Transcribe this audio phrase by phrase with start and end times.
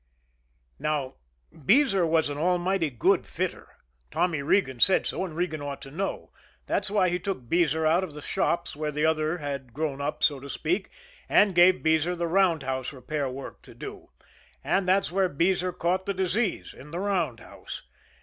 [0.79, 1.17] Now
[1.55, 3.69] Beezer was an almighty good fitter.
[4.09, 6.31] Tommy Regan said so, and Regan ought to know;
[6.65, 10.23] that's why he took Beezer out of the shops where the other had grown up,
[10.23, 10.89] so to speak,
[11.29, 14.09] and gave Beezer the roundhouse repair work to do.
[14.63, 17.83] And that's where Beezer caught the disease in the roundhouse.